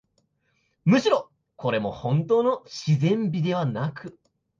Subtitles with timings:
[0.83, 4.17] むしろ、これもほんとうの自然美ではなく、